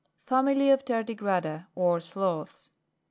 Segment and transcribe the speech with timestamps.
[0.25, 2.71] FAMILY OF TARDIGRADA, OR SLOTHS.